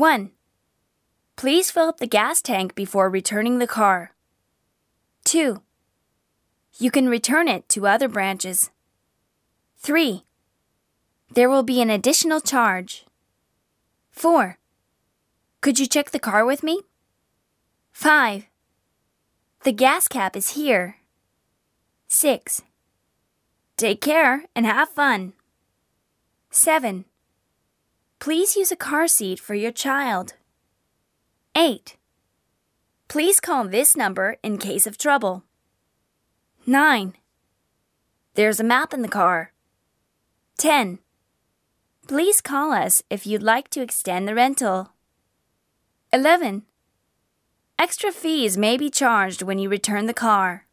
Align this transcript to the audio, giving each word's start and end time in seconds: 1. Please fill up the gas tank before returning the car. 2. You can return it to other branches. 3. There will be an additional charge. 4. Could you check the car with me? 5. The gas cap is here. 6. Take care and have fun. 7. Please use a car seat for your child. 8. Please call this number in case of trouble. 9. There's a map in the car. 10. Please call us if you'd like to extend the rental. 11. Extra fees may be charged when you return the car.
1. 0.00 0.30
Please 1.36 1.70
fill 1.70 1.86
up 1.90 1.98
the 1.98 2.06
gas 2.06 2.40
tank 2.40 2.74
before 2.74 3.10
returning 3.10 3.58
the 3.58 3.66
car. 3.66 4.14
2. 5.24 5.60
You 6.78 6.90
can 6.90 7.06
return 7.06 7.48
it 7.48 7.68
to 7.68 7.86
other 7.86 8.08
branches. 8.08 8.70
3. 9.76 10.24
There 11.34 11.50
will 11.50 11.62
be 11.62 11.82
an 11.82 11.90
additional 11.90 12.40
charge. 12.40 13.04
4. 14.10 14.56
Could 15.60 15.78
you 15.78 15.86
check 15.86 16.12
the 16.12 16.18
car 16.18 16.46
with 16.46 16.62
me? 16.62 16.80
5. 17.92 18.46
The 19.64 19.72
gas 19.72 20.08
cap 20.08 20.34
is 20.34 20.52
here. 20.52 20.96
6. 22.08 22.62
Take 23.76 24.00
care 24.00 24.46
and 24.56 24.64
have 24.64 24.88
fun. 24.88 25.34
7. 26.50 27.04
Please 28.20 28.54
use 28.54 28.70
a 28.70 28.76
car 28.76 29.08
seat 29.08 29.40
for 29.40 29.54
your 29.54 29.72
child. 29.72 30.34
8. 31.56 31.96
Please 33.08 33.40
call 33.40 33.64
this 33.64 33.96
number 33.96 34.36
in 34.42 34.58
case 34.58 34.86
of 34.86 34.98
trouble. 34.98 35.42
9. 36.66 37.14
There's 38.34 38.60
a 38.60 38.64
map 38.64 38.92
in 38.92 39.00
the 39.00 39.08
car. 39.08 39.52
10. 40.58 40.98
Please 42.06 42.42
call 42.42 42.72
us 42.72 43.02
if 43.08 43.26
you'd 43.26 43.42
like 43.42 43.70
to 43.70 43.80
extend 43.80 44.28
the 44.28 44.34
rental. 44.34 44.92
11. 46.12 46.64
Extra 47.78 48.12
fees 48.12 48.58
may 48.58 48.76
be 48.76 48.90
charged 48.90 49.40
when 49.40 49.58
you 49.58 49.70
return 49.70 50.04
the 50.04 50.12
car. 50.12 50.66